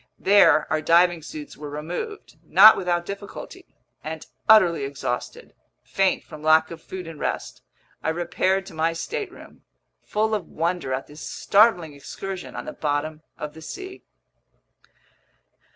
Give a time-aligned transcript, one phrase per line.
[0.17, 3.67] There our diving suits were removed, not without difficulty;
[4.03, 7.61] and utterly exhausted, faint from lack of food and rest,
[8.01, 9.61] I repaired to my stateroom,
[10.03, 14.01] full of wonder at this startling excursion on the bottom of the sea.